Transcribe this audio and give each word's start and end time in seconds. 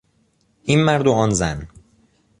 این 0.63 0.83
مرد 0.83 1.07
و 1.07 1.11
آن 1.11 1.29
زن 1.29 1.67